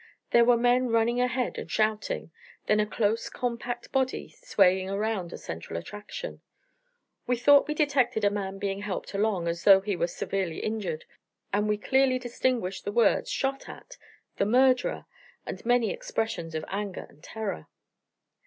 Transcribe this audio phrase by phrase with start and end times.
[0.31, 2.31] There were men running ahead and shouting;
[2.65, 6.41] then a close, compact body swaying around a central attraction.
[7.27, 11.05] We thought we detected a man being helped along as though he were severely injured,
[11.53, 13.99] and we clearly distinguished the words "Shot at!"
[14.37, 15.05] "The murderer!"
[15.45, 17.67] and many expressions of anger and terror.